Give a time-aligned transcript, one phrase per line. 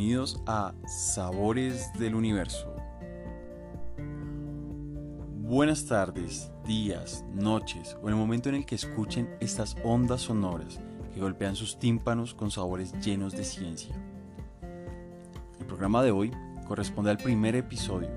[0.00, 2.74] Bienvenidos a Sabores del Universo.
[5.42, 10.80] Buenas tardes, días, noches o el momento en el que escuchen estas ondas sonoras
[11.12, 13.94] que golpean sus tímpanos con sabores llenos de ciencia.
[15.60, 16.32] El programa de hoy
[16.66, 18.08] corresponde al primer episodio.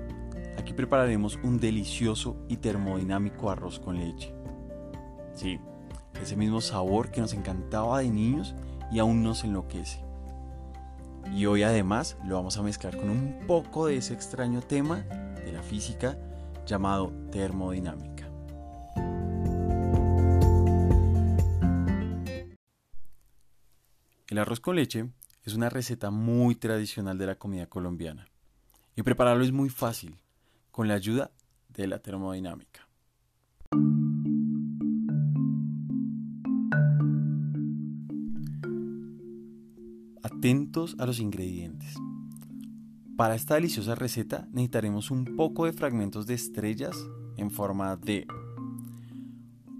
[0.56, 4.34] Aquí prepararemos un delicioso y termodinámico arroz con leche.
[5.34, 5.60] Sí,
[6.22, 8.54] ese mismo sabor que nos encantaba de niños
[8.90, 10.03] y aún nos enloquece.
[11.32, 14.98] Y hoy además lo vamos a mezclar con un poco de ese extraño tema
[15.44, 16.18] de la física
[16.66, 18.30] llamado termodinámica.
[24.28, 25.10] El arroz con leche
[25.44, 28.26] es una receta muy tradicional de la comida colombiana
[28.96, 30.18] y prepararlo es muy fácil
[30.70, 31.30] con la ayuda
[31.68, 32.83] de la termodinámica.
[40.44, 41.94] Atentos a los ingredientes.
[43.16, 46.94] Para esta deliciosa receta necesitaremos un poco de fragmentos de estrellas
[47.38, 48.26] en forma de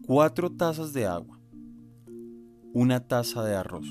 [0.07, 1.39] 4 tazas de agua,
[2.73, 3.87] una taza de arroz,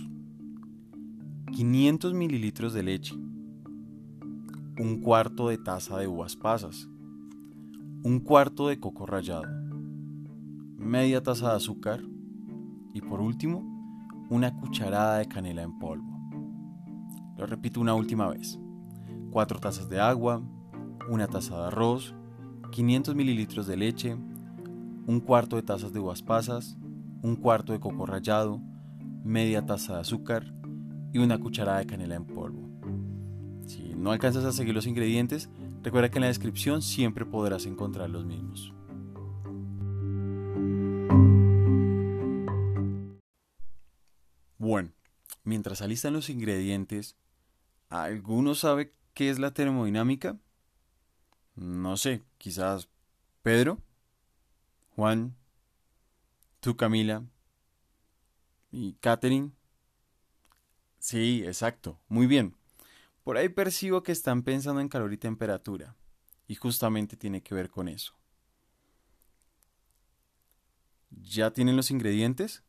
[1.51, 3.13] 500 mililitros de leche,
[4.79, 6.89] un cuarto de taza de uvas pasas,
[8.01, 9.45] un cuarto de coco rallado,
[10.79, 12.01] media taza de azúcar
[12.95, 13.61] y por último
[14.31, 16.12] una cucharada de canela en polvo.
[17.45, 18.59] Repito una última vez.
[19.31, 20.41] 4 tazas de agua,
[21.09, 22.16] una taza de arroz,
[22.72, 24.16] 500 mililitros de leche,
[25.05, 26.77] un cuarto de tazas de uvas pasas,
[27.22, 28.61] un cuarto de coco rallado,
[29.23, 30.53] media taza de azúcar
[31.11, 32.69] y una cucharada de canela en polvo.
[33.67, 35.50] Si no alcanzas a seguir los ingredientes,
[35.81, 38.73] recuerda que en la descripción siempre podrás encontrar los mismos.
[44.57, 44.91] Bueno,
[45.44, 47.17] mientras alistan los ingredientes,
[47.89, 50.38] ¿alguno sabe ¿Qué es la termodinámica?
[51.56, 52.88] No sé, quizás
[53.41, 53.81] Pedro,
[54.96, 55.35] Juan,
[56.59, 57.24] tú Camila
[58.72, 59.52] y Catherine.
[61.00, 62.56] Sí, exacto, muy bien.
[63.24, 65.96] Por ahí percibo que están pensando en calor y temperatura,
[66.47, 68.16] y justamente tiene que ver con eso.
[71.12, 72.63] ¿Ya tienen los ingredientes?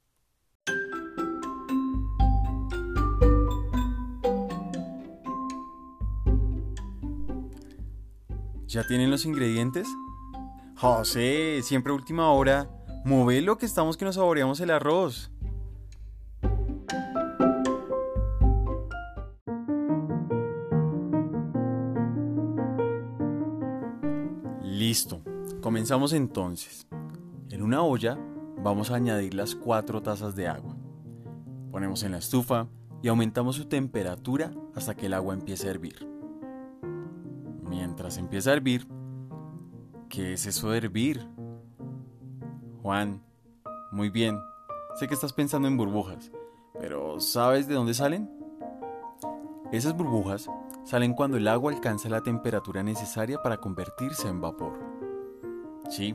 [8.75, 9.87] ¿Ya tienen los ingredientes?
[10.75, 12.69] José, siempre última hora.
[13.05, 15.31] lo que estamos que nos saboreamos el arroz.
[24.65, 25.23] Listo,
[25.61, 26.89] comenzamos entonces.
[27.51, 28.19] En una olla
[28.59, 30.75] vamos a añadir las 4 tazas de agua.
[31.71, 32.67] Ponemos en la estufa
[33.05, 36.14] y aumentamos su temperatura hasta que el agua empiece a hervir
[37.69, 38.87] mientras empieza a hervir.
[40.09, 41.29] ¿Qué es eso de hervir?
[42.83, 43.23] Juan,
[43.93, 44.39] muy bien.
[44.97, 46.31] Sé que estás pensando en burbujas,
[46.79, 48.31] pero ¿sabes de dónde salen?
[49.73, 50.49] Esas burbujas
[50.85, 54.79] salen cuando el agua alcanza la temperatura necesaria para convertirse en vapor.
[55.89, 56.15] Sí,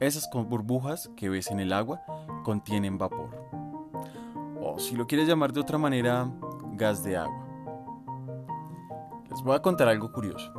[0.00, 2.00] esas burbujas que ves en el agua
[2.44, 3.30] contienen vapor.
[4.60, 6.30] O si lo quieres llamar de otra manera,
[6.72, 7.46] gas de agua.
[9.28, 10.52] Les voy a contar algo curioso.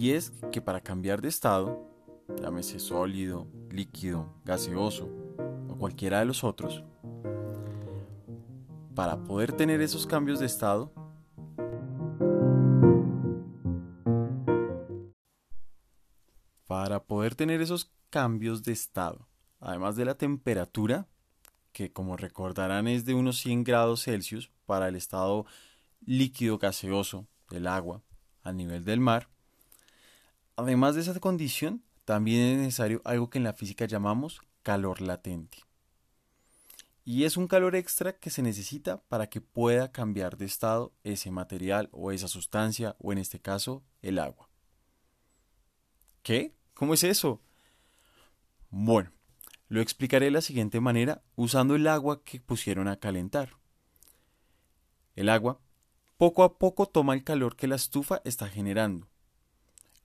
[0.00, 1.86] Y es que para cambiar de estado,
[2.40, 5.10] llámese sólido, líquido, gaseoso
[5.68, 6.82] o cualquiera de los otros,
[8.94, 10.90] para poder tener esos cambios de estado,
[16.66, 19.28] para poder tener esos cambios de estado,
[19.60, 21.08] además de la temperatura,
[21.72, 25.44] que como recordarán es de unos 100 grados Celsius para el estado
[26.00, 28.02] líquido gaseoso del agua
[28.42, 29.28] a nivel del mar,
[30.56, 35.58] Además de esa condición, también es necesario algo que en la física llamamos calor latente.
[37.04, 41.30] Y es un calor extra que se necesita para que pueda cambiar de estado ese
[41.30, 44.48] material o esa sustancia, o en este caso, el agua.
[46.22, 46.54] ¿Qué?
[46.74, 47.40] ¿Cómo es eso?
[48.70, 49.10] Bueno,
[49.68, 53.56] lo explicaré de la siguiente manera usando el agua que pusieron a calentar.
[55.16, 55.60] El agua
[56.16, 59.09] poco a poco toma el calor que la estufa está generando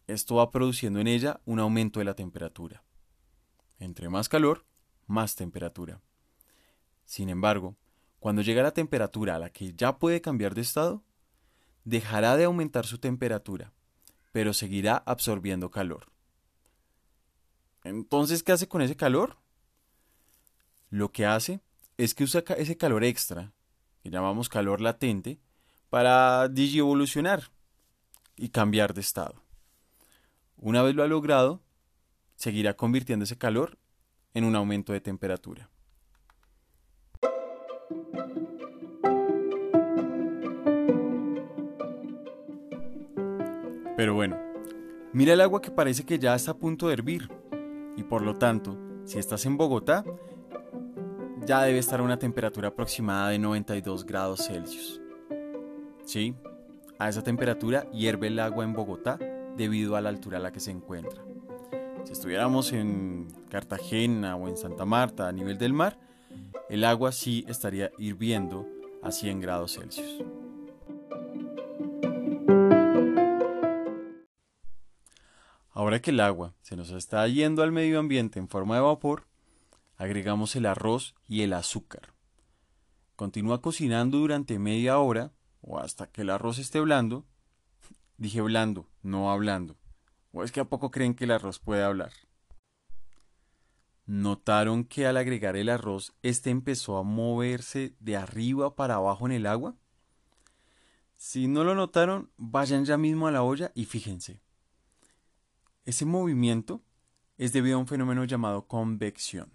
[0.08, 2.84] esto va produciendo en ella un aumento de la temperatura.
[3.80, 4.66] Entre más calor,
[5.08, 6.02] más temperatura.
[7.06, 7.76] Sin embargo,
[8.20, 11.04] cuando llega la temperatura a la que ya puede cambiar de estado,
[11.84, 13.74] dejará de aumentar su temperatura,
[14.32, 16.12] pero seguirá absorbiendo calor.
[17.84, 19.38] Entonces, ¿qué hace con ese calor?
[20.90, 21.62] Lo que hace
[21.98, 23.54] es que usa ese calor extra,
[24.02, 25.40] que llamamos calor latente,
[25.90, 27.52] para digievolucionar
[28.36, 29.45] y cambiar de estado.
[30.58, 31.62] Una vez lo ha logrado,
[32.36, 33.78] seguirá convirtiendo ese calor
[34.34, 35.70] en un aumento de temperatura.
[43.98, 44.38] Pero bueno,
[45.14, 47.30] mira el agua que parece que ya está a punto de hervir.
[47.98, 50.04] Y por lo tanto, si estás en Bogotá,
[51.46, 55.02] ya debe estar a una temperatura aproximada de 92 grados Celsius.
[56.04, 56.36] Sí,
[57.00, 59.18] a esa temperatura hierve el agua en Bogotá
[59.56, 61.24] debido a la altura a la que se encuentra.
[62.06, 65.98] Si estuviéramos en Cartagena o en Santa Marta a nivel del mar,
[66.70, 68.68] el agua sí estaría hirviendo
[69.02, 70.24] a 100 grados Celsius.
[75.72, 79.28] Ahora que el agua se nos está yendo al medio ambiente en forma de vapor,
[79.98, 82.14] agregamos el arroz y el azúcar.
[83.16, 87.26] Continúa cocinando durante media hora o hasta que el arroz esté blando.
[88.18, 89.78] Dije blando, no hablando.
[90.32, 92.14] ¿O es que a poco creen que el arroz puede hablar?
[94.06, 99.32] ¿Notaron que al agregar el arroz, este empezó a moverse de arriba para abajo en
[99.32, 99.76] el agua?
[101.18, 104.42] Si no lo notaron, vayan ya mismo a la olla y fíjense.
[105.86, 106.84] Ese movimiento
[107.38, 109.52] es debido a un fenómeno llamado convección.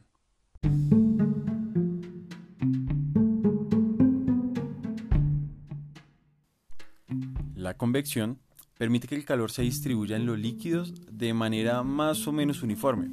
[7.54, 8.40] La convección
[8.80, 13.10] permite que el calor se distribuya en los líquidos de manera más o menos uniforme.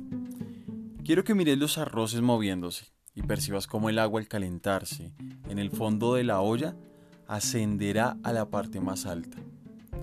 [1.04, 5.12] Quiero que mires los arroces moviéndose y percibas cómo el agua al calentarse
[5.50, 6.78] en el fondo de la olla
[7.28, 9.40] ascenderá a la parte más alta.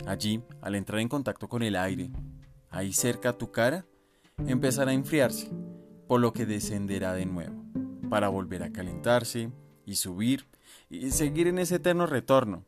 [0.06, 2.10] Allí, al entrar en contacto con el aire,
[2.68, 3.86] ahí cerca a tu cara,
[4.46, 5.50] empezará a enfriarse,
[6.06, 7.64] por lo que descenderá de nuevo,
[8.10, 9.50] para volver a calentarse
[9.86, 10.44] y subir
[10.90, 12.66] y seguir en ese eterno retorno.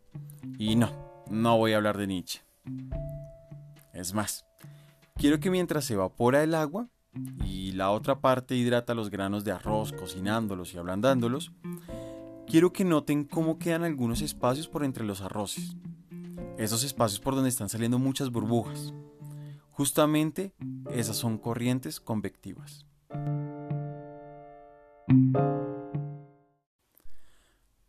[0.59, 2.46] Y no, no voy a hablar de Nietzsche.
[3.93, 4.45] Es más,
[5.15, 6.89] quiero que mientras se evapora el agua
[7.45, 11.53] y la otra parte hidrata los granos de arroz cocinándolos y ablandándolos,
[12.47, 15.77] quiero que noten cómo quedan algunos espacios por entre los arroces.
[16.59, 18.93] Esos espacios por donde están saliendo muchas burbujas.
[19.71, 20.55] Justamente
[20.91, 22.87] esas son corrientes convectivas.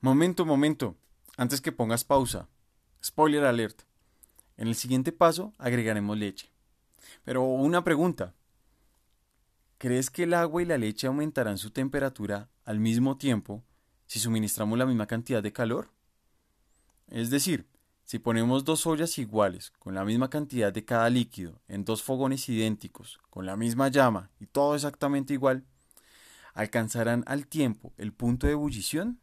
[0.01, 0.95] Momento, momento.
[1.37, 2.49] Antes que pongas pausa.
[3.03, 3.86] Spoiler alert.
[4.57, 6.51] En el siguiente paso agregaremos leche.
[7.23, 8.33] Pero una pregunta.
[9.77, 13.63] ¿Crees que el agua y la leche aumentarán su temperatura al mismo tiempo
[14.07, 15.91] si suministramos la misma cantidad de calor?
[17.07, 17.67] Es decir,
[18.03, 22.47] si ponemos dos ollas iguales, con la misma cantidad de cada líquido, en dos fogones
[22.49, 25.65] idénticos, con la misma llama y todo exactamente igual,
[26.53, 29.19] ¿alcanzarán al tiempo el punto de ebullición?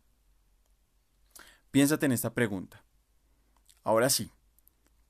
[1.71, 2.85] Piénsate en esta pregunta.
[3.83, 4.31] Ahora sí,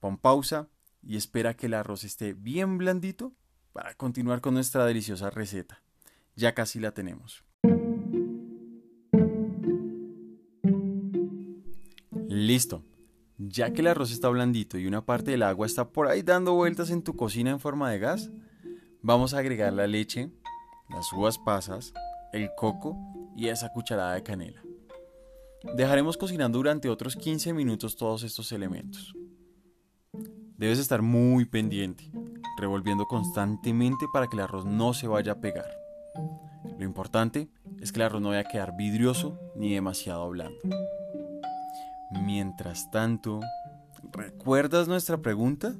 [0.04, 0.68] pon pausa
[1.02, 3.32] y espera que el arroz esté bien blandito
[3.72, 5.82] para continuar con nuestra deliciosa receta.
[6.36, 7.42] Ya casi la tenemos.
[12.28, 12.84] Listo.
[13.38, 16.52] Ya que el arroz está blandito y una parte del agua está por ahí dando
[16.52, 18.30] vueltas en tu cocina en forma de gas,
[19.00, 20.30] vamos a agregar la leche,
[20.90, 21.94] las uvas pasas,
[22.34, 22.94] el coco
[23.38, 24.62] y esa cucharada de canela.
[25.76, 29.14] Dejaremos cocinando durante otros 15 minutos todos estos elementos.
[30.56, 32.10] Debes estar muy pendiente,
[32.56, 35.66] revolviendo constantemente para que el arroz no se vaya a pegar.
[36.78, 37.48] Lo importante
[37.80, 40.58] es que el arroz no vaya a quedar vidrioso ni demasiado blando.
[42.22, 43.40] Mientras tanto,
[44.12, 45.74] ¿recuerdas nuestra pregunta?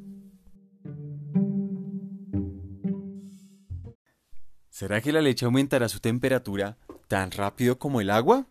[4.71, 8.49] ¿Será que la leche aumentará su temperatura tan rápido como el agua?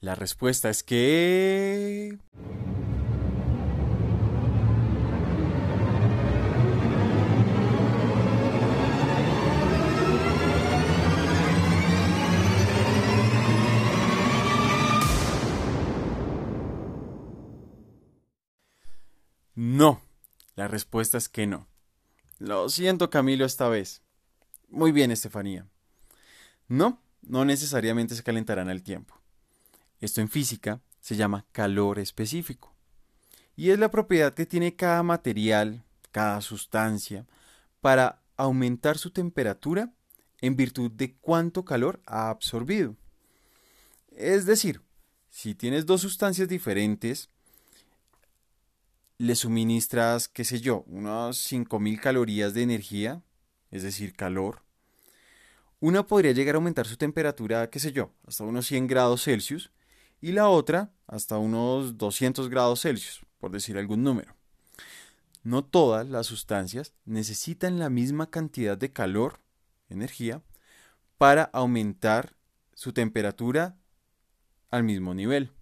[0.00, 2.18] La respuesta es que...
[20.68, 21.66] Respuesta es que no.
[22.38, 24.02] Lo siento, Camilo, esta vez.
[24.68, 25.66] Muy bien, Estefanía.
[26.68, 29.20] No, no necesariamente se calentarán al tiempo.
[30.00, 32.74] Esto en física se llama calor específico.
[33.56, 37.26] Y es la propiedad que tiene cada material, cada sustancia,
[37.80, 39.92] para aumentar su temperatura
[40.40, 42.96] en virtud de cuánto calor ha absorbido.
[44.10, 44.82] Es decir,
[45.30, 47.30] si tienes dos sustancias diferentes,
[49.18, 53.22] le suministras, qué sé yo, unas 5.000 calorías de energía,
[53.70, 54.62] es decir, calor,
[55.80, 59.70] una podría llegar a aumentar su temperatura, qué sé yo, hasta unos 100 grados Celsius,
[60.20, 64.34] y la otra hasta unos 200 grados Celsius, por decir algún número.
[65.42, 69.40] No todas las sustancias necesitan la misma cantidad de calor,
[69.90, 70.42] energía,
[71.18, 72.34] para aumentar
[72.72, 73.76] su temperatura
[74.70, 75.52] al mismo nivel.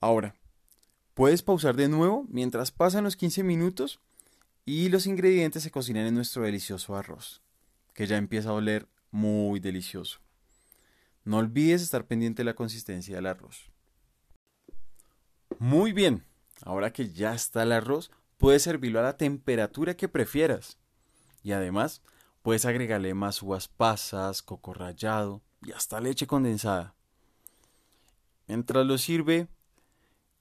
[0.00, 0.34] Ahora,
[1.16, 4.00] puedes pausar de nuevo mientras pasan los 15 minutos
[4.66, 7.40] y los ingredientes se cocinan en nuestro delicioso arroz,
[7.94, 10.18] que ya empieza a oler muy delicioso.
[11.24, 13.70] No olvides estar pendiente de la consistencia del arroz.
[15.58, 16.22] Muy bien,
[16.60, 20.76] ahora que ya está el arroz, puedes servirlo a la temperatura que prefieras.
[21.42, 22.02] Y además,
[22.42, 26.94] puedes agregarle más uvas pasas, coco rallado y hasta leche condensada.
[28.48, 29.48] Mientras lo sirve,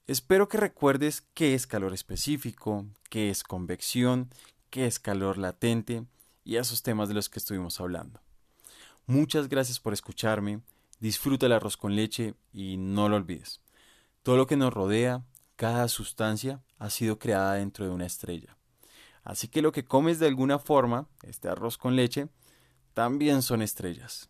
[0.08, 4.30] espero que recuerdes qué es calor específico, qué es convección,
[4.70, 6.06] qué es calor latente
[6.44, 8.22] y esos temas de los que estuvimos hablando.
[9.08, 10.62] Muchas gracias por escucharme,
[11.00, 13.62] disfruta el arroz con leche y no lo olvides.
[14.24, 15.24] Todo lo que nos rodea,
[15.56, 18.58] cada sustancia, ha sido creada dentro de una estrella.
[19.24, 22.28] Así que lo que comes de alguna forma, este arroz con leche,
[22.94, 24.30] también son estrellas.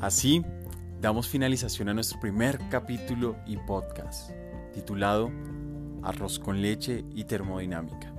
[0.00, 0.42] Así,
[1.00, 4.30] damos finalización a nuestro primer capítulo y podcast,
[4.74, 5.30] titulado
[6.02, 8.12] Arroz con leche y termodinámica.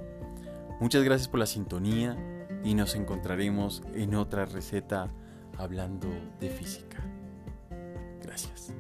[0.80, 2.18] Muchas gracias por la sintonía
[2.64, 5.12] y nos encontraremos en otra receta
[5.58, 6.08] hablando
[6.40, 6.98] de física.
[8.22, 8.74] Gracias.